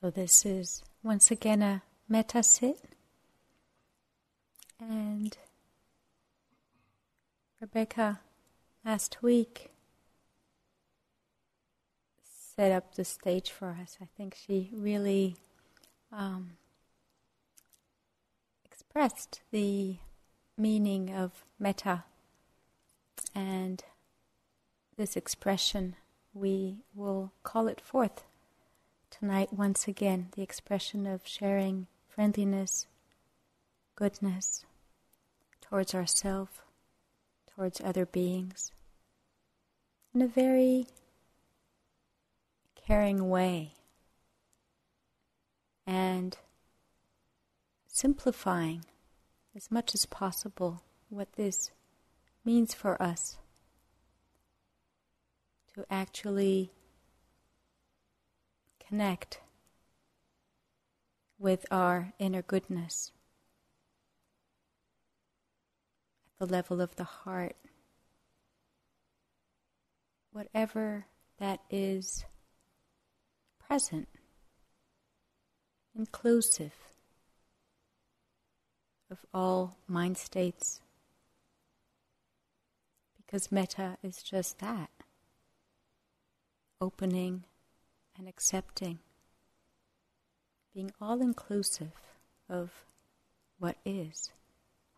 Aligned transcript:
So, 0.00 0.10
this 0.10 0.44
is 0.44 0.82
once 1.02 1.30
again 1.30 1.62
a 1.62 1.82
metta 2.06 2.42
sit. 2.42 2.78
And 4.78 5.34
Rebecca 7.58 8.20
last 8.84 9.22
week 9.22 9.70
set 12.22 12.72
up 12.72 12.94
the 12.94 13.06
stage 13.06 13.50
for 13.50 13.78
us. 13.80 13.96
I 14.02 14.08
think 14.18 14.36
she 14.36 14.68
really 14.70 15.36
um, 16.12 16.58
expressed 18.66 19.40
the 19.50 19.96
meaning 20.58 21.14
of 21.14 21.46
metta 21.58 22.04
and 23.34 23.82
this 24.98 25.16
expression. 25.16 25.96
We 26.34 26.80
will 26.94 27.32
call 27.42 27.66
it 27.66 27.80
forth 27.80 28.24
tonight 29.10 29.52
once 29.52 29.86
again 29.88 30.28
the 30.36 30.42
expression 30.42 31.06
of 31.06 31.26
sharing 31.26 31.86
friendliness, 32.08 32.86
goodness 33.94 34.64
towards 35.60 35.94
ourselves, 35.94 36.52
towards 37.54 37.80
other 37.80 38.06
beings, 38.06 38.72
in 40.14 40.22
a 40.22 40.28
very 40.28 40.86
caring 42.86 43.28
way, 43.28 43.72
and 45.86 46.36
simplifying 47.86 48.84
as 49.54 49.70
much 49.70 49.94
as 49.94 50.06
possible 50.06 50.82
what 51.08 51.32
this 51.34 51.70
means 52.44 52.74
for 52.74 53.00
us 53.02 53.38
to 55.74 55.84
actually 55.90 56.70
connect 58.88 59.40
with 61.38 61.66
our 61.70 62.12
inner 62.18 62.42
goodness 62.42 63.12
at 66.40 66.46
the 66.46 66.52
level 66.52 66.80
of 66.80 66.96
the 66.96 67.04
heart. 67.04 67.56
Whatever 70.32 71.06
that 71.38 71.60
is 71.70 72.24
present, 73.66 74.08
inclusive 75.96 76.74
of 79.10 79.18
all 79.32 79.78
mind 79.88 80.18
states, 80.18 80.80
because 83.16 83.50
metta 83.50 83.96
is 84.02 84.22
just 84.22 84.58
that 84.58 84.90
opening 86.80 87.44
and 88.18 88.28
accepting, 88.28 88.98
being 90.74 90.92
all 91.00 91.20
inclusive 91.20 91.92
of 92.48 92.70
what 93.58 93.76
is, 93.84 94.30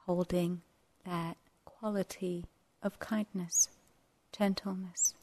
holding 0.07 0.63
that 1.05 1.37
quality 1.65 2.45
of 2.83 2.99
kindness, 2.99 3.69
gentleness. 4.33 5.15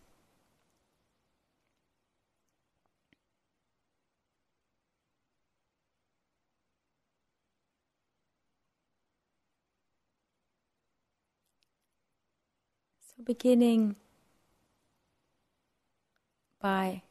So, 13.00 13.24
beginning 13.24 13.96
by 16.60 17.04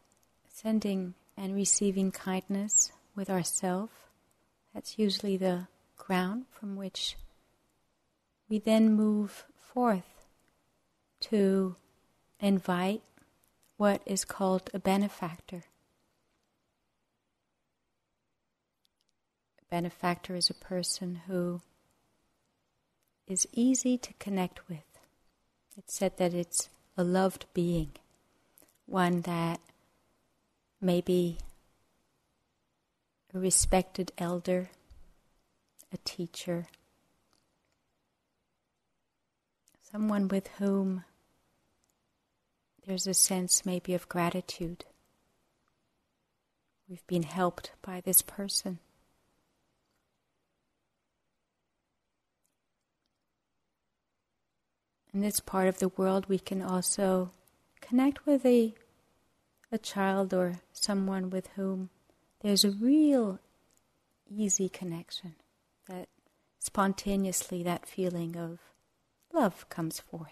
sending 0.65 1.13
and 1.37 1.55
receiving 1.55 2.11
kindness 2.11 2.91
with 3.15 3.29
ourself. 3.29 3.91
That's 4.73 4.99
usually 4.99 5.37
the 5.37 5.69
ground 5.99 6.47
from 6.51 6.75
which 6.77 7.17
we 8.49 8.59
then 8.59 8.95
move 8.95 9.45
forth 9.59 10.27
to 11.21 11.77
invite 12.41 13.03
what 13.77 14.01
is 14.07 14.25
called 14.25 14.71
a 14.73 14.79
benefactor. 14.79 15.65
A 19.61 19.65
benefactor 19.71 20.35
is 20.35 20.49
a 20.49 20.55
person 20.55 21.21
who 21.27 21.61
is 23.27 23.47
easy 23.53 23.99
to 23.99 24.15
connect 24.15 24.67
with. 24.69 24.99
It's 25.77 25.95
said 25.95 26.17
that 26.17 26.33
it's 26.33 26.71
a 26.97 27.05
loved 27.05 27.45
being, 27.53 27.91
one 28.87 29.23
that 29.23 29.61
maybe 30.85 31.39
a 33.35 33.39
respected 33.39 34.13
elder, 34.19 34.69
a 35.93 35.97
teacher, 36.05 36.67
someone 39.91 40.29
with 40.29 40.49
whom 40.59 41.05
there's 42.87 43.07
a 43.07 43.15
sense 43.15 43.65
maybe 43.65 43.95
of 43.95 44.09
gratitude. 44.11 44.85
We've 46.87 47.07
been 47.07 47.23
helped 47.23 47.71
by 47.81 48.03
this 48.03 48.21
person. 48.21 48.79
In 55.15 55.23
this 55.23 55.41
part 55.41 55.69
of 55.69 55.79
the 55.79 55.89
world, 55.89 56.27
we 56.29 56.39
can 56.39 56.61
also 56.61 57.31
connect 57.81 58.27
with 58.27 58.45
a 58.45 58.75
a 59.75 59.79
child 59.79 60.33
or 60.33 60.61
someone 60.73 61.31
with 61.31 61.49
whom 61.57 61.91
there's 62.43 62.65
a 62.65 62.71
real 62.71 63.41
easy 64.31 64.69
connection, 64.69 65.35
that 65.89 66.09
spontaneously 66.61 67.65
that 67.65 67.85
feeling 67.85 68.37
of 68.37 68.61
love 69.33 69.69
comes 69.69 69.99
forth. 69.99 70.31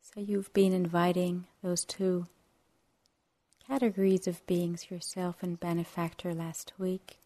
So 0.00 0.20
you've 0.20 0.52
been 0.52 0.72
inviting 0.72 1.46
those 1.62 1.84
two 1.84 2.26
categories 3.66 4.28
of 4.28 4.46
beings, 4.46 4.90
yourself 4.90 5.36
and 5.42 5.58
benefactor, 5.58 6.32
last 6.32 6.72
week, 6.78 7.18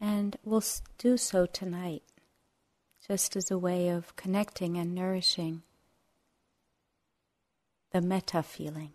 and 0.00 0.36
we'll 0.42 0.64
do 0.98 1.18
so 1.18 1.44
tonight 1.44 2.02
just 3.06 3.36
as 3.36 3.50
a 3.50 3.58
way 3.58 3.88
of 3.88 4.16
connecting 4.16 4.76
and 4.76 4.94
nourishing 4.94 5.62
the 7.92 8.00
metta 8.00 8.42
feeling. 8.42 8.92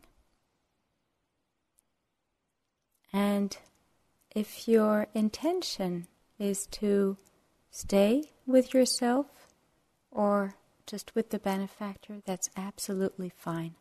And 3.13 3.57
if 4.35 4.67
your 4.67 5.07
intention 5.13 6.07
is 6.39 6.67
to 6.67 7.17
stay 7.69 8.31
with 8.45 8.73
yourself 8.73 9.27
or 10.11 10.55
just 10.85 11.15
with 11.15 11.29
the 11.29 11.39
benefactor, 11.39 12.21
that's 12.25 12.49
absolutely 12.57 13.29
fine. 13.29 13.75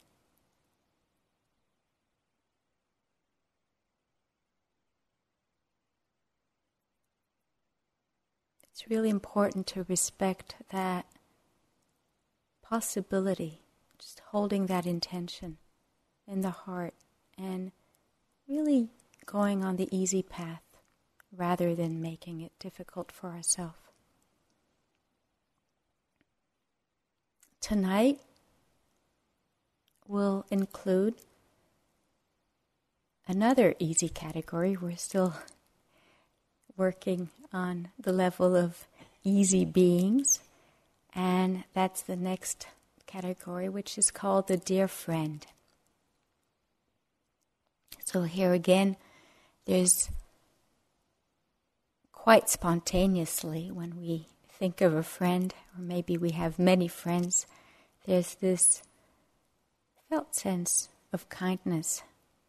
It's 8.81 8.89
really 8.89 9.11
important 9.11 9.67
to 9.67 9.85
respect 9.89 10.55
that 10.71 11.05
possibility, 12.63 13.61
just 13.99 14.23
holding 14.29 14.67
that 14.67 14.87
intention 14.87 15.59
in 16.27 16.41
the 16.41 16.51
heart 16.51 16.95
and 17.37 17.73
really 18.49 18.89
going 19.27 19.63
on 19.63 19.77
the 19.77 19.95
easy 19.95 20.23
path 20.23 20.63
rather 21.31 21.75
than 21.75 22.01
making 22.01 22.41
it 22.41 22.53
difficult 22.59 23.13
for 23.13 23.29
ourselves. 23.29 23.77
Tonight 27.61 28.19
will 30.09 30.47
include 30.51 31.17
another 33.29 33.75
easy 33.79 34.09
category. 34.09 34.75
We're 34.75 34.97
still 34.97 35.35
working 36.79 37.29
on 37.53 37.89
the 37.99 38.13
level 38.13 38.57
of 38.57 38.87
easy 39.25 39.65
beings, 39.65 40.41
and 41.15 41.65
that's 41.75 42.03
the 42.03 42.17
next 42.17 42.67
category, 43.07 43.69
which 43.69 43.99
is 43.99 44.11
called 44.11 44.49
the 44.49 44.57
dear 44.57 44.89
friend. 44.89 45.47
So, 48.05 48.23
here 48.23 48.53
again, 48.53 48.97
there's 49.67 50.11
quite 52.13 52.49
spontaneously 52.49 53.71
when 53.71 53.97
we 53.97 54.27
think 54.49 54.81
of 54.81 54.95
a 54.95 55.03
friend, 55.03 55.55
or 55.77 55.83
maybe 55.83 56.17
we 56.19 56.33
have 56.33 56.59
many 56.59 56.87
friends, 56.87 57.47
there's 58.07 58.35
this 58.35 58.83
felt 60.09 60.35
sense 60.35 60.89
of 61.13 61.29
kindness 61.29 62.03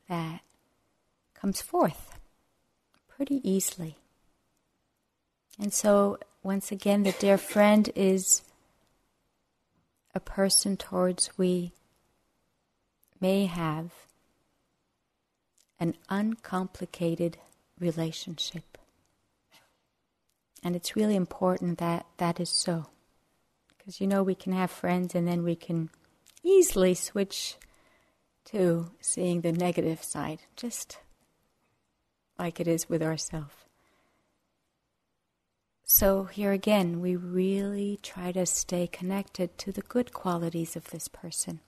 that 0.09 0.41
comes 1.33 1.61
forth 1.61 2.19
pretty 3.07 3.39
easily. 3.49 4.00
And 5.59 5.73
so, 5.73 6.17
once 6.43 6.71
again, 6.71 7.03
the 7.03 7.11
dear 7.13 7.37
friend 7.37 7.89
is 7.95 8.41
a 10.13 10.19
person 10.19 10.77
towards 10.77 11.37
we 11.37 11.71
may 13.19 13.45
have 13.45 13.91
an 15.79 15.95
uncomplicated 16.09 17.37
relationship. 17.79 18.77
And 20.63 20.75
it's 20.75 20.95
really 20.95 21.15
important 21.15 21.79
that 21.79 22.05
that 22.17 22.39
is 22.39 22.49
so. 22.49 22.87
Because 23.77 23.99
you 23.99 24.07
know, 24.07 24.23
we 24.23 24.35
can 24.35 24.53
have 24.53 24.69
friends 24.69 25.15
and 25.15 25.27
then 25.27 25.43
we 25.43 25.55
can 25.55 25.89
easily 26.43 26.93
switch 26.93 27.55
to 28.45 28.91
seeing 28.99 29.41
the 29.41 29.51
negative 29.51 30.03
side, 30.03 30.39
just 30.55 30.97
like 32.37 32.59
it 32.59 32.67
is 32.67 32.89
with 32.89 33.01
ourselves. 33.01 33.53
So, 35.83 36.23
here 36.23 36.51
again, 36.51 37.01
we 37.01 37.15
really 37.15 37.99
try 38.01 38.31
to 38.31 38.45
stay 38.45 38.87
connected 38.87 39.57
to 39.59 39.71
the 39.71 39.81
good 39.81 40.13
qualities 40.13 40.75
of 40.75 40.89
this 40.89 41.07
person. 41.07 41.59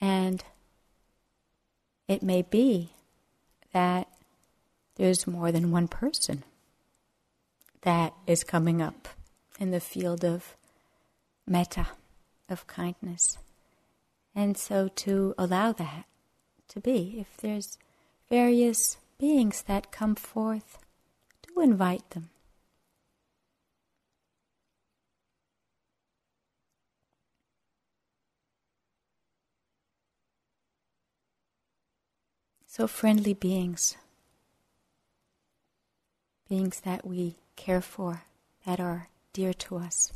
And 0.00 0.44
it 2.08 2.22
may 2.22 2.42
be 2.42 2.90
that 3.72 4.08
there's 4.96 5.26
more 5.26 5.50
than 5.50 5.70
one 5.70 5.88
person 5.88 6.44
that 7.82 8.12
is 8.26 8.44
coming 8.44 8.82
up 8.82 9.08
in 9.58 9.70
the 9.70 9.80
field 9.80 10.24
of 10.24 10.56
metta, 11.46 11.86
of 12.48 12.66
kindness. 12.66 13.38
And 14.34 14.56
so 14.56 14.88
to 14.88 15.34
allow 15.38 15.72
that 15.72 16.04
to 16.74 16.80
be. 16.80 17.16
If 17.18 17.36
there's 17.38 17.78
various 18.28 18.96
beings 19.18 19.62
that 19.62 19.92
come 19.92 20.14
forth, 20.14 20.78
do 21.46 21.60
invite 21.60 22.10
them. 22.10 22.30
So, 32.66 32.88
friendly 32.88 33.34
beings, 33.34 33.96
beings 36.48 36.80
that 36.80 37.06
we 37.06 37.36
care 37.54 37.80
for, 37.80 38.22
that 38.66 38.80
are 38.80 39.08
dear 39.32 39.52
to 39.54 39.76
us. 39.76 40.12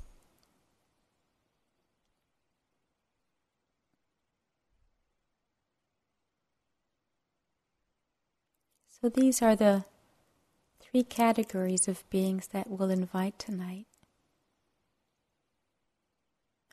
So 9.01 9.09
these 9.09 9.43
are 9.43 9.55
the 9.55 9.85
three 10.81 11.05
categories 11.05 11.87
of 11.87 12.09
beings 12.11 12.49
that 12.49 12.69
we'll 12.69 12.91
invite 12.91 13.39
tonight 13.39 13.87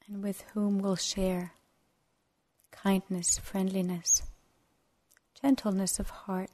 and 0.07 0.24
with 0.24 0.42
whom 0.54 0.80
we'll 0.80 0.95
share 0.95 1.54
kindness, 2.72 3.38
friendliness, 3.38 4.24
gentleness 5.39 6.00
of 6.00 6.10
heart. 6.10 6.50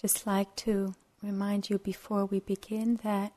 Just 0.00 0.26
like 0.26 0.54
to 0.54 0.94
remind 1.22 1.68
you 1.68 1.78
before 1.78 2.24
we 2.24 2.38
begin 2.38 3.00
that 3.02 3.32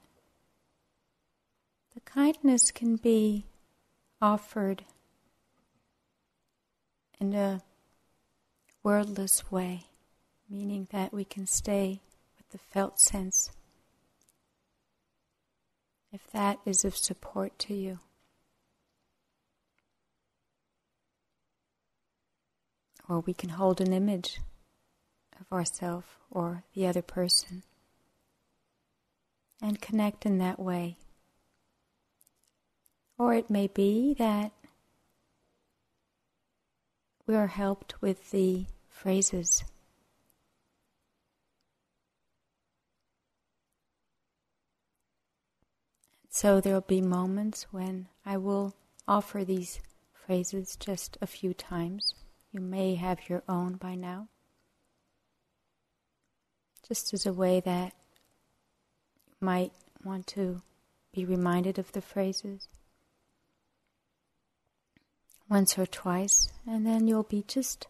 the 1.95 2.01
kindness 2.01 2.69
can 2.71 2.95
be 2.97 3.45
offered 4.21 4.83
in 7.19 7.33
a 7.33 7.61
wordless 8.83 9.51
way, 9.51 9.85
meaning 10.49 10.87
that 10.91 11.11
we 11.11 11.25
can 11.25 11.47
stay 11.47 11.99
with 12.37 12.49
the 12.49 12.57
felt 12.57 12.99
sense. 12.99 13.51
If 16.13 16.30
that 16.31 16.59
is 16.65 16.85
of 16.85 16.95
support 16.95 17.57
to 17.59 17.73
you. 17.73 17.99
Or 23.09 23.21
we 23.21 23.33
can 23.33 23.49
hold 23.49 23.81
an 23.81 23.94
image 23.94 24.39
ourself 25.51 26.19
or 26.29 26.63
the 26.73 26.87
other 26.87 27.01
person 27.01 27.63
and 29.61 29.81
connect 29.81 30.25
in 30.25 30.37
that 30.39 30.59
way. 30.59 30.97
Or 33.17 33.33
it 33.33 33.49
may 33.49 33.67
be 33.67 34.15
that 34.17 34.51
we 37.27 37.35
are 37.35 37.47
helped 37.47 38.01
with 38.01 38.31
the 38.31 38.65
phrases. 38.89 39.63
So 46.29 46.59
there 46.59 46.73
will 46.73 46.81
be 46.81 47.01
moments 47.01 47.67
when 47.71 48.07
I 48.25 48.37
will 48.37 48.73
offer 49.07 49.43
these 49.43 49.79
phrases 50.13 50.75
just 50.75 51.17
a 51.21 51.27
few 51.27 51.53
times. 51.53 52.15
You 52.51 52.61
may 52.61 52.95
have 52.95 53.29
your 53.29 53.43
own 53.47 53.75
by 53.75 53.95
now 53.95 54.29
just 56.92 57.14
as 57.14 57.26
a 57.26 57.31
way 57.31 57.62
that 57.62 57.94
you 59.30 59.38
might 59.40 59.71
want 60.04 60.28
to 60.28 60.62
be 61.14 61.24
reminded 61.24 61.80
of 61.80 61.90
the 61.94 62.02
phrases 62.02 62.68
once 65.48 65.80
or 65.80 65.86
twice, 65.86 66.50
and 66.68 66.86
then 66.86 67.07
you'll 67.07 67.24
be 67.24 67.45
just 67.48 67.88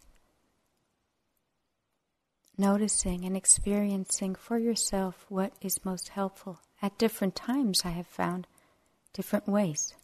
noticing 2.59 3.25
and 3.25 3.35
experiencing 3.35 4.35
for 4.35 4.59
yourself 4.59 5.25
what 5.29 5.51
is 5.61 5.83
most 5.83 6.09
helpful. 6.09 6.59
At 6.79 6.99
different 6.99 7.35
times, 7.35 7.81
I 7.83 7.89
have 7.89 8.05
found 8.05 8.45
different 9.13 9.47
ways. 9.47 9.95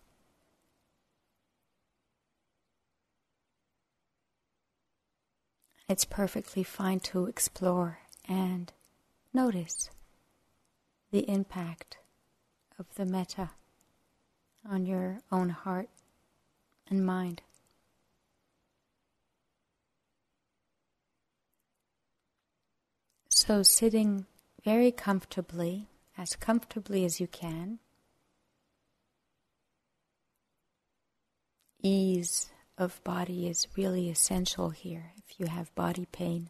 It's 5.87 6.03
perfectly 6.03 6.63
fine 6.63 6.99
to 7.01 7.27
explore 7.27 7.99
and 8.27 8.73
Notice 9.37 9.91
the 11.11 11.29
impact 11.29 11.99
of 12.79 12.87
the 12.95 13.05
metta 13.05 13.51
on 14.67 14.87
your 14.87 15.19
own 15.31 15.49
heart 15.49 15.89
and 16.89 17.05
mind. 17.05 17.43
So, 23.29 23.61
sitting 23.61 24.25
very 24.65 24.91
comfortably, 24.91 25.85
as 26.17 26.35
comfortably 26.35 27.05
as 27.05 27.19
you 27.19 27.27
can, 27.27 27.77
ease 31.83 32.49
of 32.75 33.03
body 33.03 33.47
is 33.47 33.67
really 33.77 34.09
essential 34.09 34.71
here 34.71 35.11
if 35.15 35.39
you 35.39 35.45
have 35.45 35.75
body 35.75 36.07
pain 36.11 36.49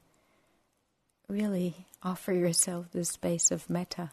really 1.28 1.88
offer 2.02 2.34
yourself 2.34 2.92
the 2.92 3.04
space 3.04 3.52
of 3.52 3.70
metta 3.70 4.12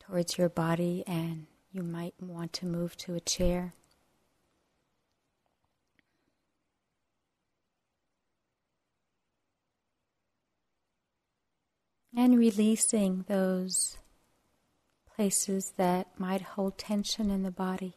towards 0.00 0.36
your 0.36 0.48
body, 0.48 1.04
and 1.06 1.46
you 1.72 1.82
might 1.82 2.14
want 2.20 2.52
to 2.54 2.66
move 2.66 2.96
to 2.96 3.14
a 3.14 3.20
chair. 3.20 3.72
And 12.14 12.38
releasing 12.38 13.24
those 13.26 13.96
places 15.16 15.72
that 15.76 16.08
might 16.18 16.42
hold 16.42 16.76
tension 16.76 17.30
in 17.30 17.42
the 17.42 17.50
body. 17.50 17.94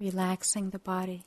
Relaxing 0.00 0.70
the 0.70 0.78
body. 0.78 1.24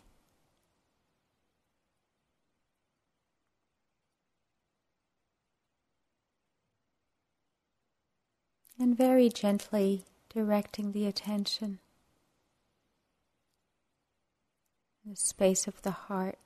And 8.80 8.98
very 8.98 9.30
gently 9.30 10.06
directing 10.34 10.92
the 10.92 11.06
attention 11.06 11.80
the 15.06 15.16
space 15.16 15.68
of 15.68 15.82
the 15.82 15.92
heart. 15.92 16.38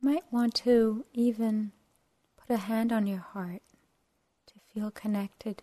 You 0.00 0.10
might 0.10 0.24
want 0.30 0.54
to 0.56 1.04
even 1.14 1.72
put 2.36 2.54
a 2.54 2.58
hand 2.58 2.92
on 2.92 3.06
your 3.06 3.18
heart 3.18 3.62
to 4.46 4.54
feel 4.72 4.90
connected. 4.90 5.62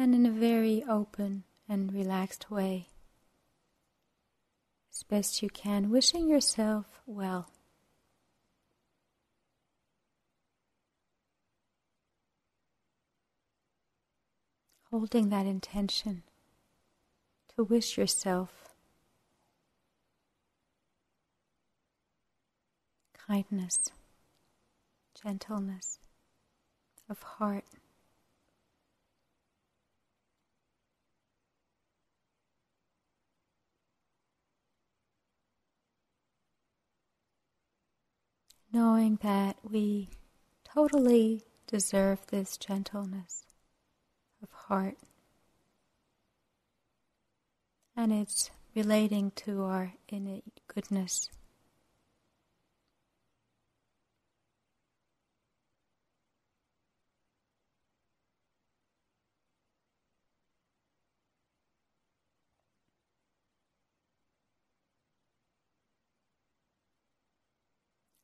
And 0.00 0.14
in 0.14 0.24
a 0.24 0.30
very 0.30 0.82
open 0.88 1.44
and 1.68 1.92
relaxed 1.92 2.50
way, 2.50 2.88
as 4.90 5.02
best 5.02 5.42
you 5.42 5.50
can, 5.50 5.90
wishing 5.90 6.26
yourself 6.26 7.02
well. 7.04 7.50
Holding 14.90 15.28
that 15.28 15.44
intention 15.44 16.22
to 17.54 17.64
wish 17.64 17.98
yourself 17.98 18.70
kindness, 23.28 23.90
gentleness 25.22 25.98
of 27.10 27.22
heart. 27.22 27.66
Knowing 38.72 39.18
that 39.22 39.56
we 39.68 40.08
totally 40.64 41.42
deserve 41.66 42.26
this 42.28 42.56
gentleness 42.56 43.44
of 44.42 44.50
heart 44.52 44.96
and 47.96 48.12
it's 48.12 48.50
relating 48.74 49.30
to 49.32 49.62
our 49.62 49.92
innate 50.08 50.60
goodness. 50.72 51.28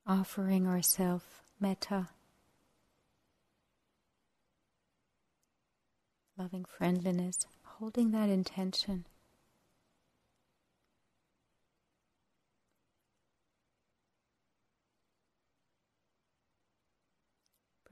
Offering 0.06 0.68
ourselves 0.68 1.24
metta, 1.58 2.08
loving 6.38 6.64
friendliness, 6.64 7.46
holding 7.64 8.12
that 8.12 8.28
intention. 8.28 9.04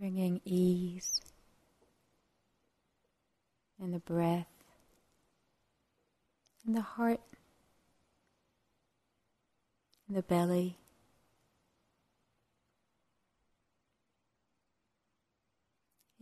bringing 0.04 0.38
ease 0.44 1.22
in 3.80 3.90
the 3.90 3.98
breath, 3.98 4.46
in 6.66 6.74
the 6.74 6.82
heart, 6.82 7.20
in 10.06 10.14
the 10.14 10.20
belly. 10.20 10.76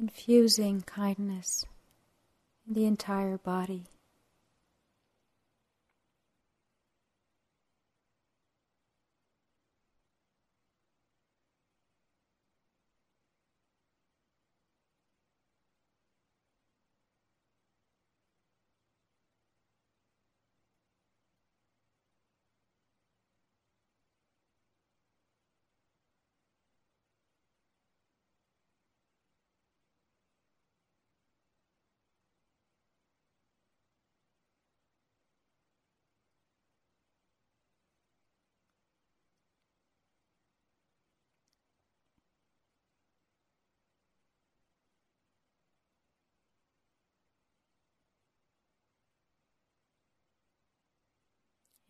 Infusing 0.02 0.82
kindness 0.82 1.64
in 2.66 2.74
the 2.74 2.86
entire 2.86 3.38
body. 3.38 3.84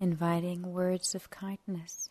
Inviting 0.03 0.73
words 0.73 1.15
of 1.15 1.31
kindness, 1.31 2.11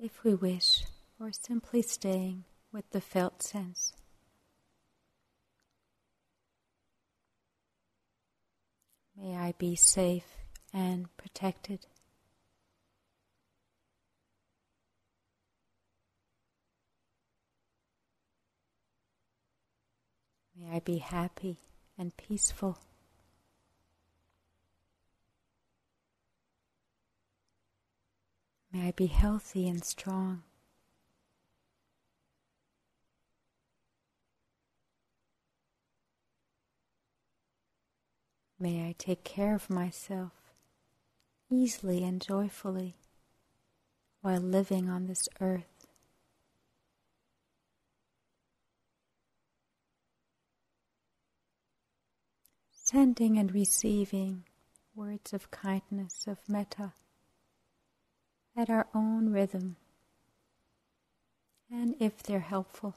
if 0.00 0.24
we 0.24 0.34
wish, 0.34 0.82
or 1.20 1.30
simply 1.30 1.80
staying 1.80 2.42
with 2.72 2.90
the 2.90 3.00
felt 3.00 3.40
sense. 3.40 3.92
May 9.16 9.36
I 9.36 9.54
be 9.58 9.76
safe 9.76 10.26
and 10.74 11.06
protected. 11.16 11.86
May 20.56 20.74
I 20.74 20.80
be 20.80 20.98
happy 20.98 21.58
and 21.96 22.16
peaceful. 22.16 22.80
May 28.72 28.88
I 28.88 28.90
be 28.92 29.06
healthy 29.06 29.66
and 29.66 29.82
strong. 29.82 30.42
May 38.60 38.88
I 38.88 38.94
take 38.98 39.24
care 39.24 39.54
of 39.54 39.70
myself 39.70 40.32
easily 41.50 42.02
and 42.04 42.20
joyfully 42.20 42.96
while 44.20 44.40
living 44.40 44.90
on 44.90 45.06
this 45.06 45.28
earth. 45.40 45.86
Sending 52.72 53.38
and 53.38 53.54
receiving 53.54 54.44
words 54.94 55.32
of 55.32 55.50
kindness, 55.50 56.26
of 56.26 56.38
metta 56.48 56.92
at 58.58 58.68
our 58.68 58.88
own 58.92 59.30
rhythm, 59.32 59.76
and 61.70 61.94
if 62.00 62.22
they're 62.24 62.40
helpful. 62.40 62.96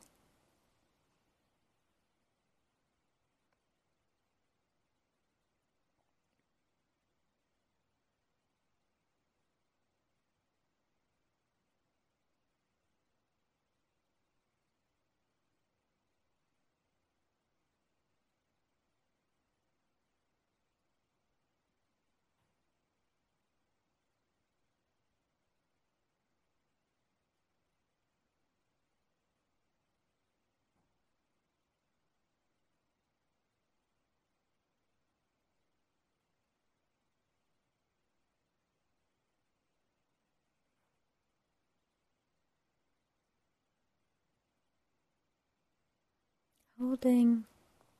Holding 46.81 47.45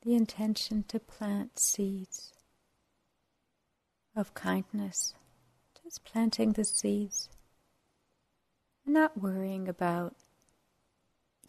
the 0.01 0.15
intention 0.15 0.83
to 0.87 0.99
plant 0.99 1.59
seeds 1.59 2.33
of 4.15 4.33
kindness, 4.33 5.13
just 5.83 6.03
planting 6.03 6.53
the 6.53 6.63
seeds, 6.63 7.29
not 8.83 9.15
worrying 9.15 9.67
about 9.67 10.15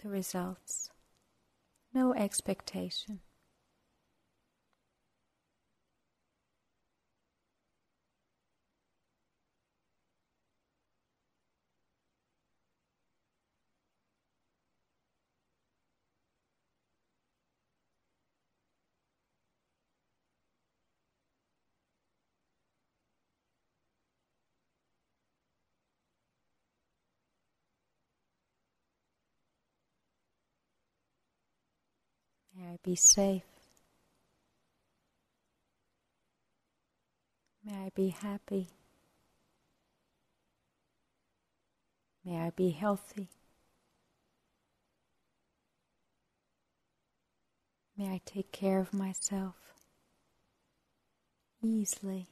the 0.03 0.11
results, 0.11 0.91
no 1.95 2.13
expectation. 2.13 3.21
May 32.63 32.75
I 32.75 32.79
be 32.85 32.95
safe. 32.95 33.43
May 37.65 37.75
I 37.75 37.91
be 37.95 38.11
happy. 38.11 38.69
May 42.25 42.39
I 42.39 42.51
be 42.51 42.71
healthy. 42.71 43.29
May 47.97 48.09
I 48.09 48.21
take 48.25 48.53
care 48.53 48.79
of 48.79 48.95
myself 48.95 49.57
easily. 51.63 52.32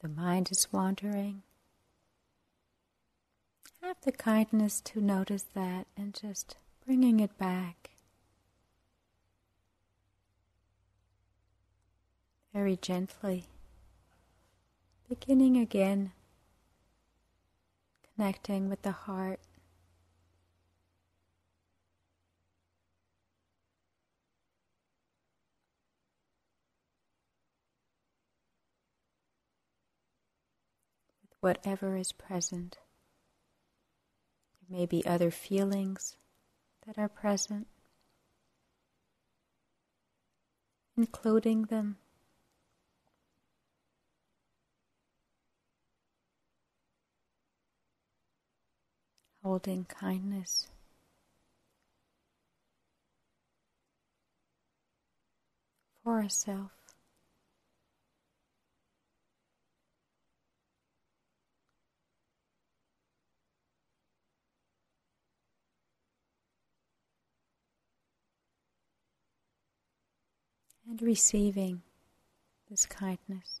The 0.00 0.08
mind 0.08 0.50
is 0.50 0.72
wandering, 0.72 1.42
have 3.82 4.00
the 4.02 4.12
kindness 4.12 4.80
to 4.80 5.00
notice 5.00 5.44
that 5.54 5.86
and 5.96 6.12
just 6.12 6.56
bringing 6.84 7.20
it 7.20 7.38
back. 7.38 7.90
Very 12.52 12.76
gently, 12.76 13.44
beginning 15.08 15.56
again, 15.56 16.12
connecting 18.16 18.68
with 18.68 18.82
the 18.82 18.92
heart. 18.92 19.40
Whatever 31.46 31.96
is 31.96 32.10
present. 32.10 32.76
There 34.68 34.80
may 34.80 34.84
be 34.84 35.06
other 35.06 35.30
feelings 35.30 36.16
that 36.84 36.98
are 36.98 37.08
present, 37.08 37.68
including 40.96 41.66
them. 41.66 41.98
Holding 49.44 49.84
kindness. 49.84 50.66
for 56.02 56.22
ourselves. 56.22 56.75
And 70.88 71.02
receiving 71.02 71.82
this 72.70 72.86
kindness. 72.86 73.60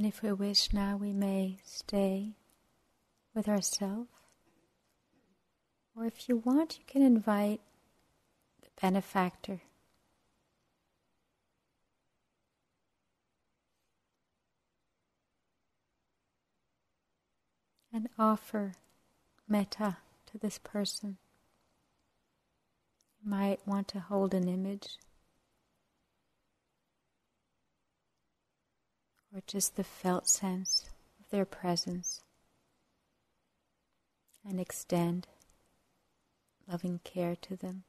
And 0.00 0.08
if 0.08 0.22
we 0.22 0.32
wish 0.32 0.72
now, 0.72 0.96
we 0.96 1.12
may 1.12 1.58
stay 1.62 2.32
with 3.34 3.46
ourselves. 3.46 4.08
Or 5.94 6.06
if 6.06 6.26
you 6.26 6.38
want, 6.38 6.78
you 6.78 6.84
can 6.86 7.02
invite 7.02 7.60
the 8.62 8.68
benefactor. 8.80 9.60
And 17.92 18.08
offer 18.18 18.76
metta 19.46 19.98
to 20.32 20.38
this 20.38 20.56
person. 20.56 21.18
You 23.22 23.30
might 23.30 23.60
want 23.66 23.86
to 23.88 24.00
hold 24.00 24.32
an 24.32 24.48
image 24.48 24.96
or 29.34 29.42
just 29.46 29.76
the 29.76 29.84
felt 29.84 30.28
sense 30.28 30.88
of 31.20 31.30
their 31.30 31.44
presence 31.44 32.22
and 34.48 34.60
extend 34.60 35.26
loving 36.66 37.00
care 37.04 37.36
to 37.36 37.56
them. 37.56 37.84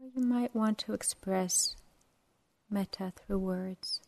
Or 0.00 0.08
you 0.14 0.22
might 0.22 0.54
want 0.54 0.78
to 0.78 0.92
express 0.92 1.76
metta 2.70 3.12
through 3.16 3.38
words. 3.38 4.00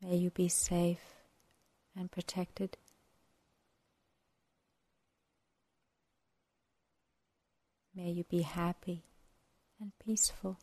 May 0.00 0.16
you 0.16 0.30
be 0.30 0.48
safe 0.48 1.14
and 1.96 2.10
protected. 2.10 2.76
May 7.94 8.10
you 8.10 8.22
be 8.22 8.42
happy 8.42 9.02
and 9.80 9.92
peaceful. 9.98 10.58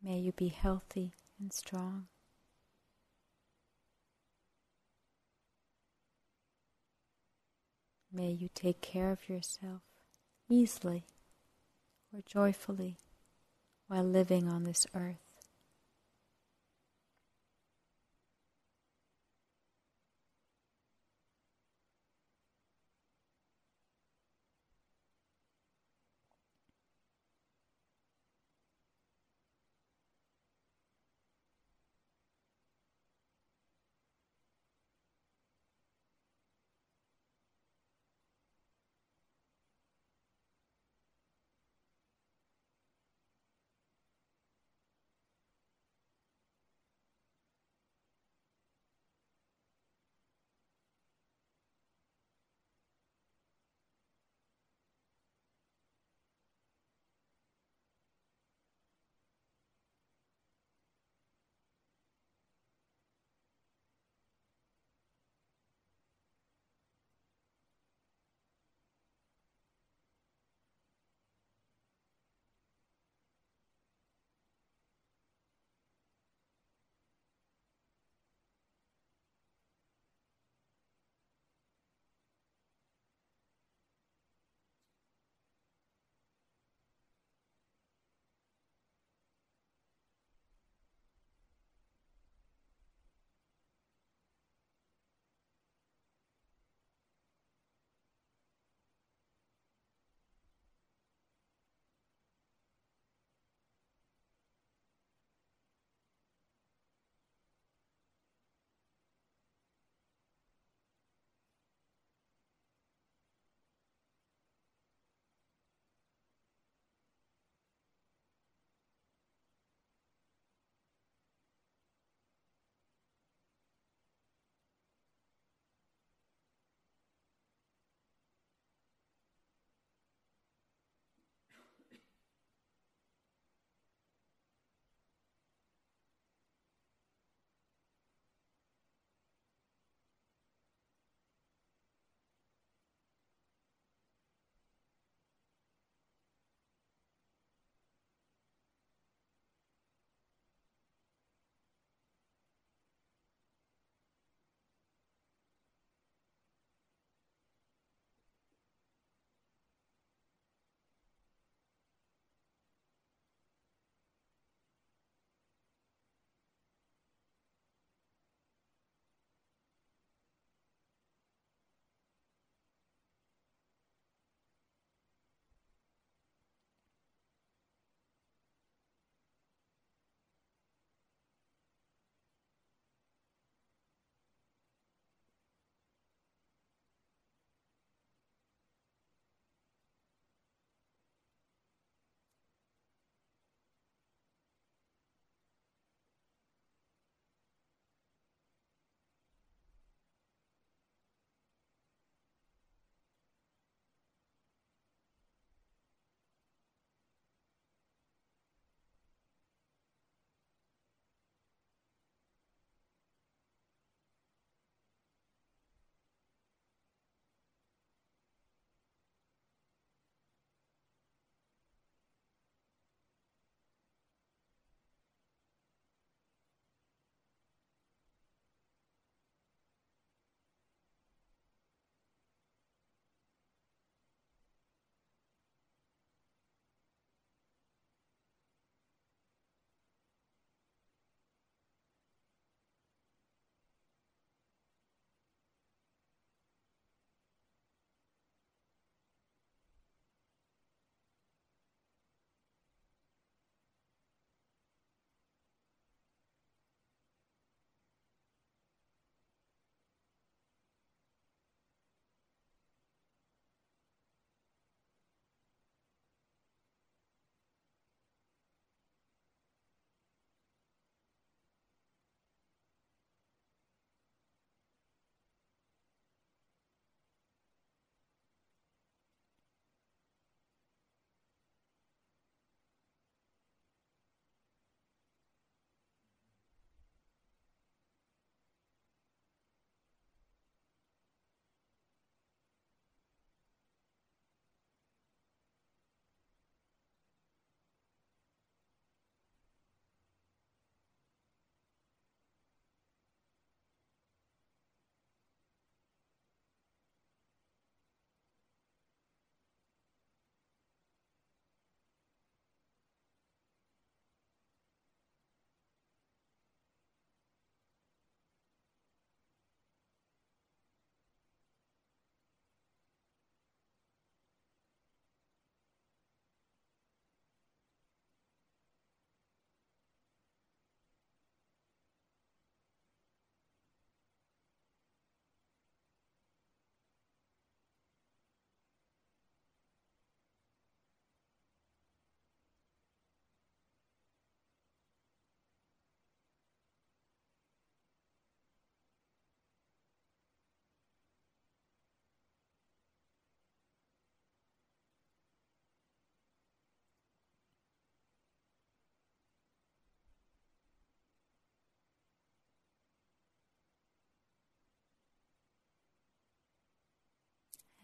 May 0.00 0.18
you 0.18 0.30
be 0.30 0.48
healthy 0.48 1.14
and 1.40 1.52
strong. 1.52 2.06
May 8.12 8.30
you 8.30 8.48
take 8.54 8.80
care 8.80 9.10
of 9.10 9.28
yourself 9.28 9.82
easily 10.48 11.04
or 12.12 12.20
joyfully 12.24 12.98
while 13.88 14.04
living 14.04 14.48
on 14.48 14.64
this 14.64 14.86
earth. 14.94 15.25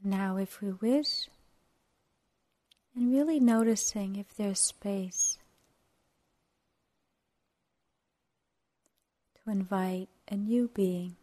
Now, 0.04 0.36
if 0.36 0.60
we 0.60 0.72
wish, 0.72 1.28
and 2.94 3.12
really 3.12 3.40
noticing 3.40 4.16
if 4.16 4.34
there's 4.36 4.60
space 4.60 5.38
to 9.44 9.50
invite 9.50 10.08
a 10.28 10.36
new 10.36 10.68
being. 10.74 11.16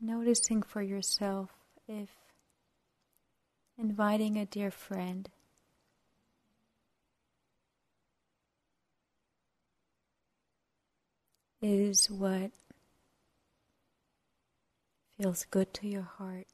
Noticing 0.00 0.62
for 0.62 0.82
yourself 0.82 1.50
if 1.88 2.10
inviting 3.78 4.36
a 4.36 4.46
dear 4.46 4.70
friend 4.70 5.28
is 11.62 12.10
what 12.10 12.50
feels 15.16 15.44
good 15.50 15.72
to 15.74 15.88
your 15.88 16.08
heart. 16.18 16.46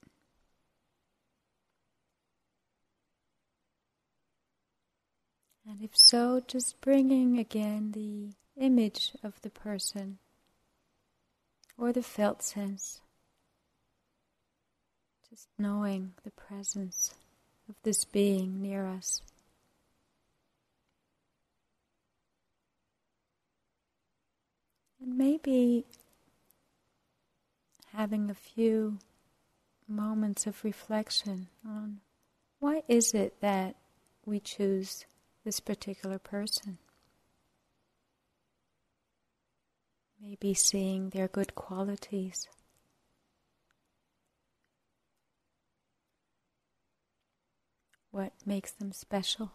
And 5.67 5.83
if 5.83 5.97
so, 5.97 6.43
just 6.47 6.81
bringing 6.81 7.39
again 7.39 7.93
the 7.93 8.31
image 8.57 9.13
of 9.23 9.41
the 9.43 9.51
person 9.51 10.19
or 11.79 11.93
the 11.93 12.03
felt 12.03 12.43
sense. 12.43 13.01
Just 15.29 15.49
knowing 15.59 16.15
the 16.25 16.33
presence 16.33 17.15
of 17.69 17.77
this 17.85 18.05
being 18.05 18.61
near 18.61 18.87
us. 18.87 19.23
And 25.01 25.17
maybe 25.17 25.87
having 27.95 28.31
a 28.31 28.35
few 28.35 28.99
moments 29.89 30.47
of 30.47 30.65
reflection 30.65 31.49
on 31.67 32.01
why 32.59 32.83
is 32.89 33.15
it 33.15 33.41
that 33.41 33.77
we 34.25 34.39
choose 34.39 35.07
this 35.45 35.61
particular 35.61 36.19
person. 36.19 36.79
Maybe 40.21 40.53
seeing 40.53 41.11
their 41.11 41.29
good 41.29 41.55
qualities. 41.55 42.49
What 48.11 48.33
makes 48.45 48.73
them 48.73 48.93
special? 48.93 49.53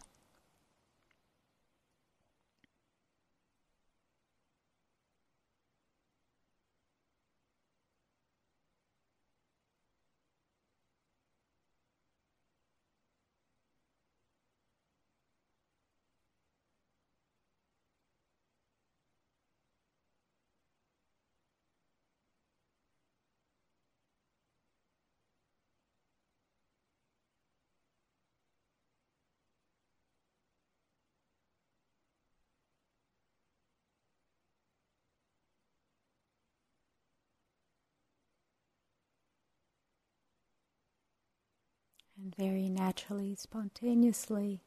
And 42.26 42.34
very 42.34 42.68
naturally, 42.68 43.36
spontaneously, 43.36 44.58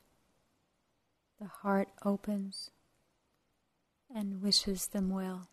the 1.42 1.48
heart 1.48 1.90
opens 2.06 2.72
and 4.16 4.42
wishes 4.42 4.88
them 4.88 5.10
well. 5.10 5.50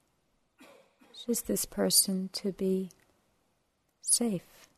Wishes 1.10 1.42
this 1.42 1.64
person 1.64 2.30
to 2.34 2.52
be 2.52 2.90
safe. 4.02 4.68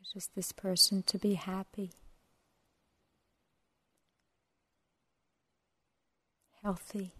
Wishes 0.00 0.28
this 0.36 0.52
person 0.52 1.02
to 1.04 1.18
be 1.18 1.32
happy, 1.32 1.92
healthy. 6.62 7.14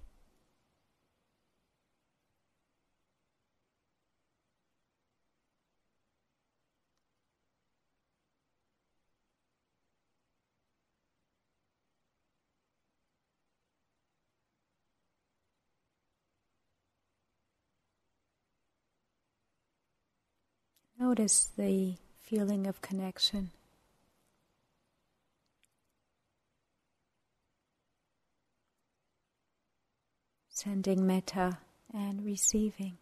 Notice 21.07 21.51
the 21.59 21.97
feeling 22.19 22.67
of 22.67 22.81
connection. 22.81 23.51
Sending 30.49 31.07
metta 31.07 31.59
and 31.93 32.25
receiving 32.25 32.97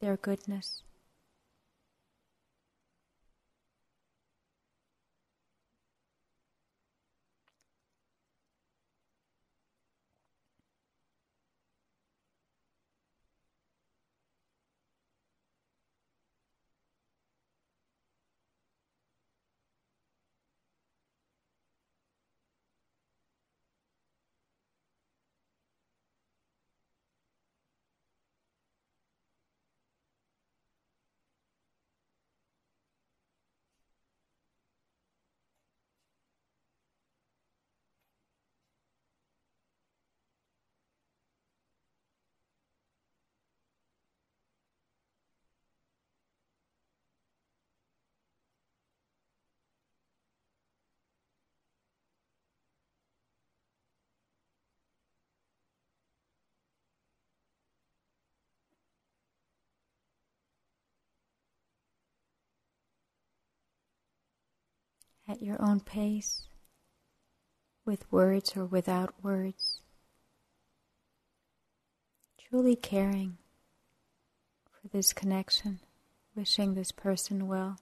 their 0.00 0.16
goodness. 0.16 0.82
At 65.28 65.42
your 65.42 65.60
own 65.60 65.80
pace, 65.80 66.48
with 67.84 68.10
words 68.10 68.56
or 68.56 68.64
without 68.64 69.14
words, 69.22 69.80
truly 72.48 72.74
caring 72.74 73.36
for 74.64 74.88
this 74.88 75.12
connection, 75.12 75.80
wishing 76.34 76.74
this 76.74 76.92
person 76.92 77.46
well. 77.46 77.78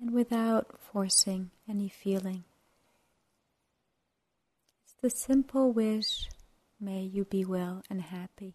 And 0.00 0.12
without 0.12 0.78
forcing 0.92 1.50
any 1.68 1.88
feeling. 1.88 2.44
It's 4.84 4.94
the 5.02 5.10
simple 5.10 5.72
wish, 5.72 6.28
may 6.80 7.02
you 7.02 7.24
be 7.24 7.44
well 7.44 7.82
and 7.90 8.00
happy. 8.00 8.54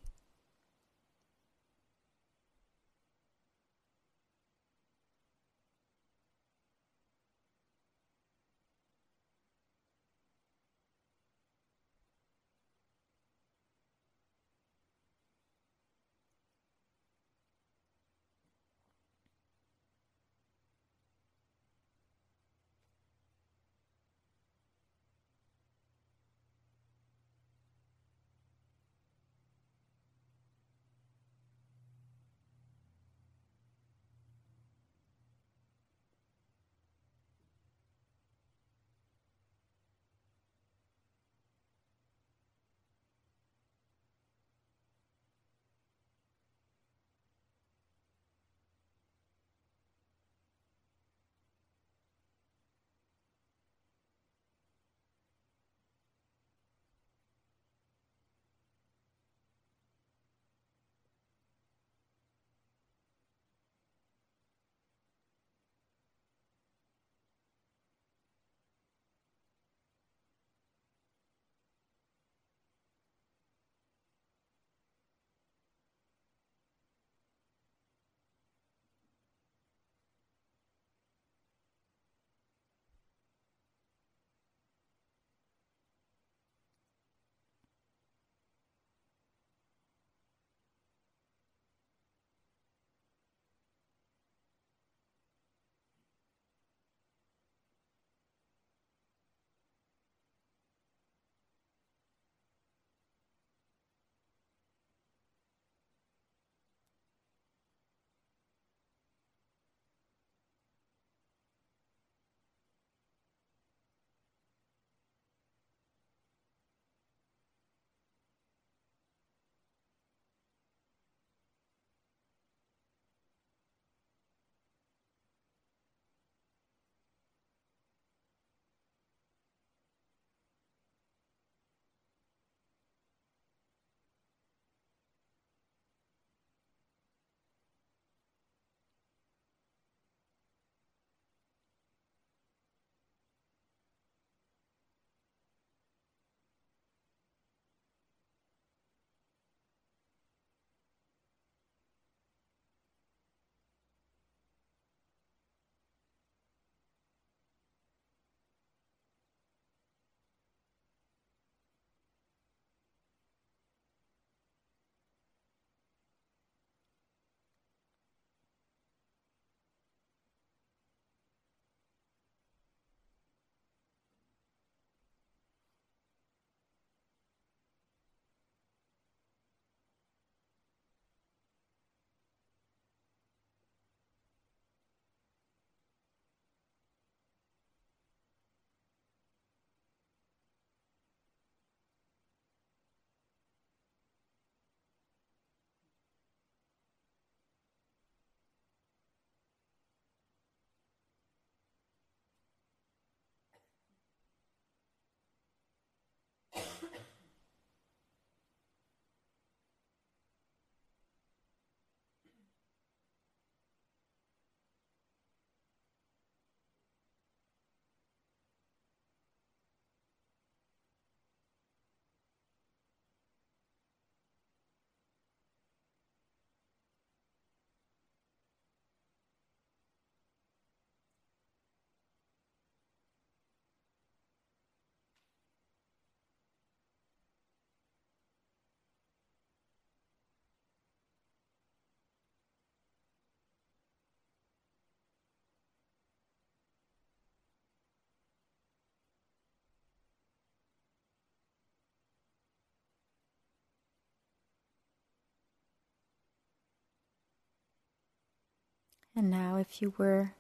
And 259.16 259.30
now, 259.30 259.58
if 259.58 259.82
you 259.82 259.94
were 259.98 260.34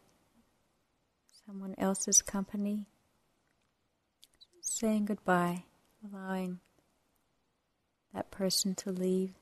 someone 1.45 1.75
else's 1.77 2.21
company, 2.21 2.87
saying 4.61 5.05
goodbye, 5.05 5.65
allowing 6.03 6.59
that 8.13 8.31
person 8.31 8.73
to 8.75 8.91
leave. 8.91 9.33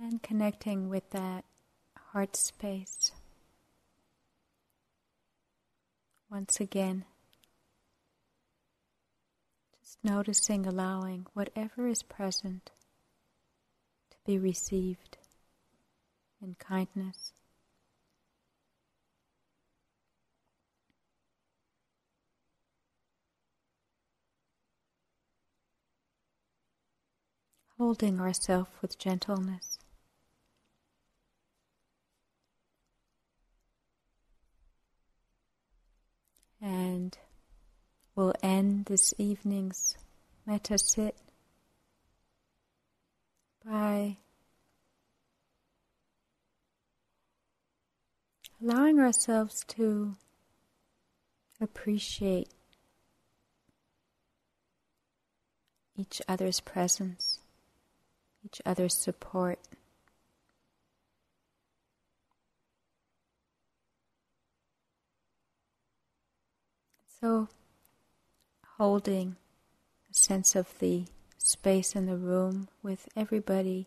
And 0.00 0.22
connecting 0.22 0.88
with 0.88 1.10
that 1.10 1.44
heart 2.12 2.36
space. 2.36 3.12
Once 6.30 6.60
again, 6.60 7.04
noticing, 10.04 10.66
allowing 10.66 11.26
whatever 11.32 11.88
is 11.88 12.02
present 12.02 12.70
to 14.10 14.16
be 14.26 14.38
received 14.38 15.16
in 16.42 16.54
kindness. 16.58 17.32
Holding 27.78 28.20
ourselves 28.20 28.70
with 28.80 28.98
gentleness. 28.98 29.78
And 36.60 37.18
we'll 38.16 38.34
end 38.42 38.86
this 38.86 39.12
evening's 39.18 39.96
metta 40.46 40.78
sit 40.78 41.16
by 43.64 44.16
allowing 48.62 49.00
ourselves 49.00 49.64
to 49.66 50.14
appreciate 51.60 52.48
each 55.96 56.20
other's 56.28 56.60
presence, 56.60 57.38
each 58.44 58.60
other's 58.66 58.94
support. 58.94 59.58
So, 67.20 67.48
holding 68.76 69.36
a 70.10 70.14
sense 70.14 70.54
of 70.56 70.78
the 70.78 71.04
space 71.38 71.94
in 71.94 72.06
the 72.06 72.16
room 72.16 72.68
with 72.82 73.08
everybody 73.16 73.86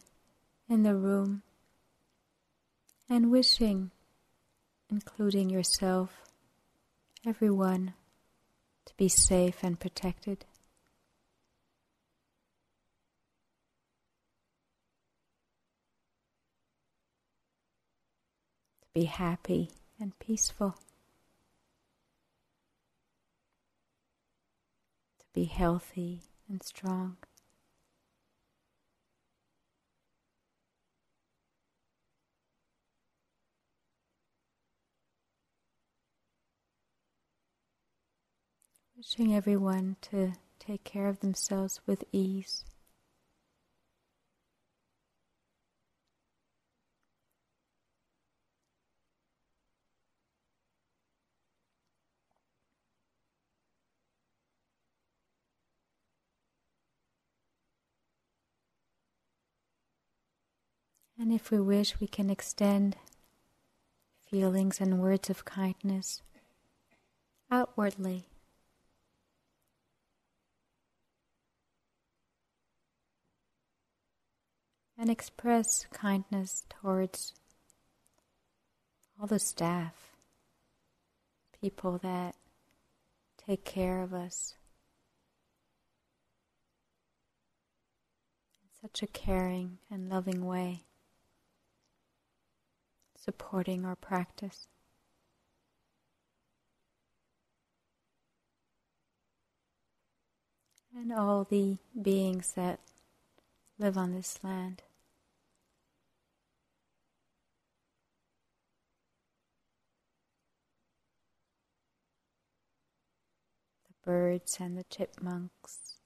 in 0.69 0.83
the 0.83 0.95
room 0.95 1.41
and 3.09 3.31
wishing 3.31 3.91
including 4.89 5.49
yourself, 5.49 6.21
everyone, 7.25 7.93
to 8.85 8.93
be 8.95 9.09
safe 9.09 9.63
and 9.63 9.79
protected. 9.79 10.45
To 18.81 18.87
be 18.93 19.05
happy 19.05 19.71
and 19.99 20.17
peaceful. 20.19 20.75
Be 25.37 25.43
healthy 25.43 26.19
and 26.49 26.63
strong. 26.63 27.15
Wishing 38.95 39.35
everyone 39.35 39.97
to 40.01 40.33
take 40.57 40.83
care 40.83 41.07
of 41.07 41.19
themselves 41.19 41.81
with 41.85 42.03
ease. 42.11 42.65
And 61.19 61.33
if 61.33 61.49
we 61.51 61.59
wish, 61.59 61.99
we 61.99 62.07
can 62.07 62.29
extend 62.29 62.95
feelings 64.29 64.79
and 64.79 64.99
words 64.99 65.29
of 65.29 65.45
kindness 65.45 66.21
outwardly. 67.51 68.25
and 74.97 75.09
express 75.11 75.85
kindness 75.91 76.65
towards 76.69 77.33
all 79.19 79.27
the 79.27 79.39
staff, 79.39 80.11
people 81.61 81.99
that 81.99 82.35
take 83.37 83.63
care 83.63 84.01
of 84.01 84.13
us 84.13 84.55
in 88.63 88.69
such 88.81 89.03
a 89.03 89.07
caring 89.07 89.77
and 89.91 90.09
loving 90.09 90.45
way, 90.45 90.81
supporting 93.27 93.83
our 93.83 93.97
practice. 93.97 94.69
And 100.95 101.11
all 101.11 101.43
the 101.43 101.75
beings 102.01 102.53
that 102.53 102.79
live 103.77 103.97
on 103.97 104.13
this 104.13 104.39
land. 104.45 104.81
The 113.89 114.09
birds 114.09 114.57
and 114.61 114.77
the 114.77 114.85
chipmunks 114.89 115.97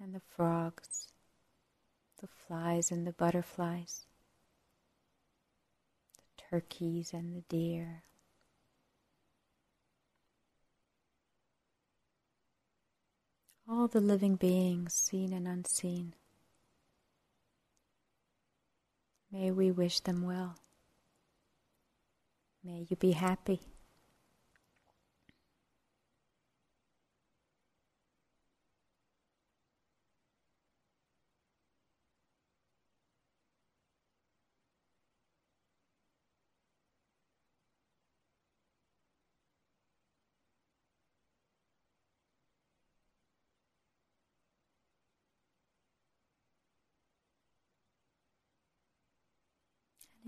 and 0.00 0.14
the 0.14 0.22
frogs, 0.36 1.08
the 2.20 2.28
flies 2.28 2.92
and 2.92 3.04
the 3.04 3.12
butterflies, 3.12 4.06
turkeys 6.50 7.12
and 7.12 7.34
the 7.34 7.42
deer. 7.48 8.02
All 13.68 13.86
the 13.86 14.00
living 14.00 14.36
beings, 14.36 14.94
seen 14.94 15.32
and 15.32 15.46
unseen. 15.46 16.14
May 19.30 19.50
we 19.50 19.70
wish 19.70 20.00
them 20.00 20.22
well. 20.22 20.56
May 22.64 22.86
you 22.88 22.96
be 22.96 23.12
happy. 23.12 23.60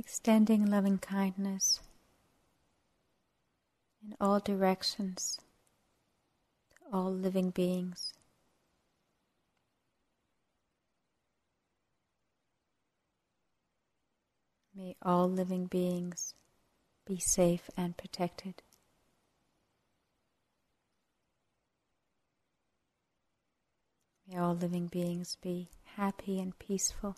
Extending 0.01 0.65
loving 0.65 0.97
kindness 0.97 1.79
in 4.03 4.17
all 4.19 4.41
directions 4.41 5.39
to 6.71 6.83
all 6.91 7.13
living 7.13 7.51
beings. 7.51 8.15
May 14.75 14.97
all 15.03 15.29
living 15.29 15.67
beings 15.67 16.33
be 17.07 17.19
safe 17.19 17.69
and 17.77 17.95
protected. 17.95 18.63
May 24.27 24.39
all 24.39 24.55
living 24.55 24.87
beings 24.87 25.37
be 25.43 25.69
happy 25.97 26.41
and 26.41 26.59
peaceful. 26.59 27.17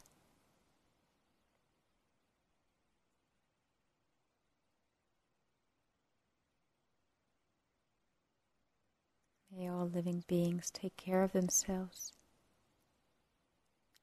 May 9.54 9.68
all 9.68 9.86
living 9.86 10.24
beings 10.26 10.70
take 10.70 10.96
care 10.96 11.22
of 11.22 11.32
themselves. 11.32 12.12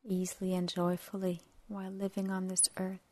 easily 0.04 0.54
and 0.56 0.68
joyfully 0.70 1.42
while 1.68 1.92
living 1.92 2.30
on 2.32 2.48
this 2.48 2.70
earth. 2.78 3.09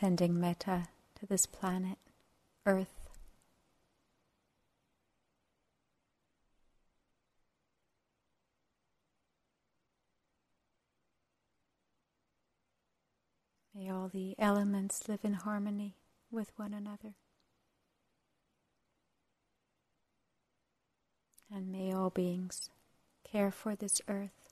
Sending 0.00 0.38
metta 0.38 0.86
to 1.18 1.26
this 1.26 1.44
planet, 1.44 1.98
Earth. 2.64 3.08
May 13.74 13.90
all 13.90 14.08
the 14.08 14.36
elements 14.38 15.08
live 15.08 15.24
in 15.24 15.32
harmony 15.32 15.96
with 16.30 16.52
one 16.54 16.72
another. 16.72 17.14
And 21.52 21.72
may 21.72 21.92
all 21.92 22.10
beings 22.10 22.70
care 23.24 23.50
for 23.50 23.74
this 23.74 24.00
earth 24.06 24.47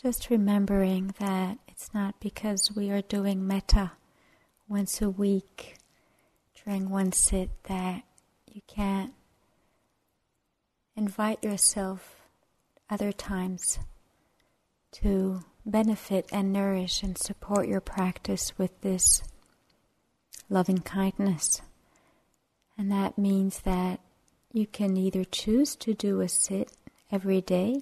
Just 0.00 0.28
remembering 0.28 1.14
that 1.18 1.56
it's 1.68 1.94
not 1.94 2.20
because 2.20 2.70
we 2.76 2.90
are 2.90 3.00
doing 3.00 3.46
metta 3.46 3.92
once 4.68 5.00
a 5.00 5.08
week 5.08 5.78
during 6.62 6.90
one 6.90 7.12
sit 7.12 7.48
that 7.64 8.02
you 8.46 8.60
can't 8.66 9.14
invite 10.94 11.42
yourself 11.42 12.16
other 12.90 13.10
times 13.10 13.78
to 14.92 15.40
benefit 15.64 16.26
and 16.30 16.52
nourish 16.52 17.02
and 17.02 17.16
support 17.16 17.66
your 17.66 17.80
practice 17.80 18.52
with 18.58 18.78
this 18.82 19.22
loving 20.50 20.80
kindness. 20.80 21.62
And 22.76 22.92
that 22.92 23.16
means 23.16 23.60
that 23.60 24.00
you 24.52 24.66
can 24.66 24.98
either 24.98 25.24
choose 25.24 25.74
to 25.76 25.94
do 25.94 26.20
a 26.20 26.28
sit 26.28 26.70
every 27.10 27.40
day 27.40 27.80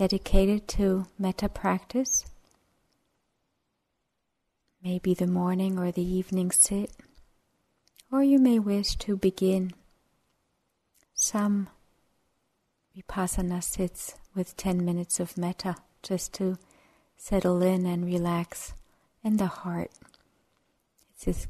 dedicated 0.00 0.66
to 0.66 1.06
metta 1.18 1.46
practice, 1.46 2.24
maybe 4.82 5.12
the 5.12 5.26
morning 5.26 5.78
or 5.78 5.92
the 5.92 6.02
evening 6.18 6.50
sit, 6.50 6.90
or 8.10 8.22
you 8.22 8.38
may 8.38 8.58
wish 8.58 8.96
to 8.96 9.14
begin 9.14 9.70
some 11.12 11.68
vipassana 12.96 13.62
sits 13.62 14.14
with 14.34 14.56
10 14.56 14.82
minutes 14.82 15.20
of 15.20 15.36
metta 15.36 15.76
just 16.02 16.32
to 16.32 16.56
settle 17.18 17.60
in 17.60 17.84
and 17.84 18.06
relax 18.06 18.72
in 19.22 19.36
the 19.36 19.48
heart. 19.48 19.90
It's 21.20 21.46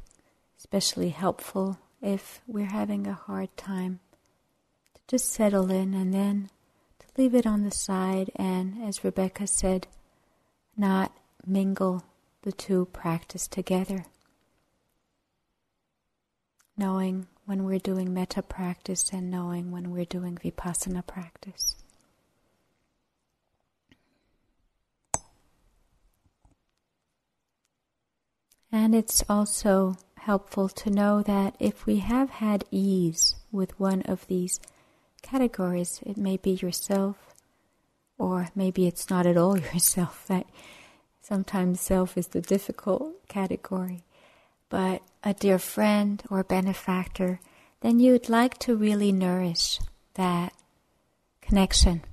especially 0.59 1.11
helpful 1.11 1.77
if 2.01 2.41
we're 2.47 2.65
having 2.65 3.07
a 3.07 3.13
hard 3.13 3.55
time 3.55 4.01
to 4.95 5.01
just 5.07 5.31
settle 5.31 5.71
in 5.71 5.93
and 5.93 6.13
then 6.13 6.49
leave 7.17 7.35
it 7.35 7.45
on 7.45 7.63
the 7.63 7.71
side 7.71 8.31
and, 8.35 8.83
as 8.83 9.03
Rebecca 9.03 9.47
said, 9.47 9.87
not 10.77 11.11
mingle 11.45 12.03
the 12.43 12.51
two 12.51 12.85
practice 12.85 13.47
together. 13.47 14.05
Knowing 16.77 17.27
when 17.45 17.63
we're 17.65 17.79
doing 17.79 18.13
metta 18.13 18.41
practice 18.41 19.11
and 19.11 19.29
knowing 19.29 19.71
when 19.71 19.91
we're 19.91 20.05
doing 20.05 20.37
vipassana 20.37 21.05
practice. 21.05 21.75
And 28.71 28.95
it's 28.95 29.23
also 29.27 29.97
helpful 30.15 30.69
to 30.69 30.89
know 30.89 31.21
that 31.23 31.55
if 31.59 31.85
we 31.85 31.97
have 31.97 32.29
had 32.29 32.63
ease 32.71 33.35
with 33.51 33.77
one 33.79 34.01
of 34.03 34.25
these 34.27 34.61
categories. 35.21 35.99
It 36.05 36.17
may 36.17 36.37
be 36.37 36.51
yourself, 36.51 37.17
or 38.17 38.49
maybe 38.55 38.87
it's 38.87 39.09
not 39.09 39.25
at 39.25 39.37
all 39.37 39.57
yourself. 39.73 40.25
That 40.27 40.47
sometimes 41.21 41.81
self 41.81 42.17
is 42.17 42.27
the 42.27 42.41
difficult 42.41 43.27
category, 43.27 44.03
but 44.69 45.01
a 45.23 45.33
dear 45.33 45.59
friend 45.59 46.21
or 46.29 46.43
benefactor, 46.43 47.39
then 47.81 47.99
you'd 47.99 48.29
like 48.29 48.57
to 48.59 48.75
really 48.75 49.11
nourish 49.11 49.79
that 50.15 50.53
connection 51.41 52.03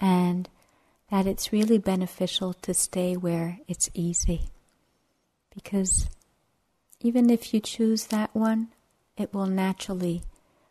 and 0.00 0.48
that 1.10 1.26
it's 1.26 1.52
really 1.52 1.78
beneficial 1.78 2.54
to 2.54 2.74
stay 2.74 3.16
where 3.16 3.58
it's 3.68 3.90
easy. 3.94 4.50
Because 5.54 6.08
even 7.00 7.30
if 7.30 7.52
you 7.52 7.60
choose 7.60 8.06
that 8.06 8.34
one, 8.34 8.68
it 9.16 9.34
will 9.34 9.46
naturally 9.46 10.22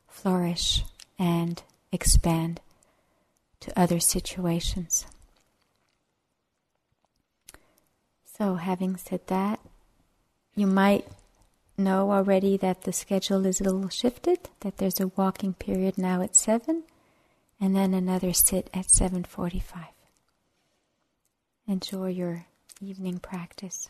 flourish 0.08 0.84
and 1.20 1.62
expand 1.92 2.62
to 3.60 3.80
other 3.80 4.00
situations. 4.00 5.06
So, 8.26 8.56
having 8.56 8.98
said 8.98 9.28
that, 9.28 9.60
you 10.56 10.68
might 10.68 11.08
know 11.78 12.12
already 12.12 12.58
that 12.58 12.84
the 12.84 12.94
schedule 12.94 13.46
is 13.46 13.62
a 13.62 13.66
little 13.66 13.90
shifted, 13.90 14.50
that 14.62 14.78
there's 14.78 15.00
a 15.00 15.08
walking 15.08 15.54
period 15.54 15.98
now 15.98 16.22
at 16.22 16.36
7 16.36 16.84
and 17.62 17.76
then 17.76 17.94
another 17.94 18.34
sit 18.34 18.70
at 18.74 18.90
7:45. 18.90 19.94
Enjoy 21.68 22.08
your 22.08 22.48
evening 22.82 23.20
practice. 23.20 23.90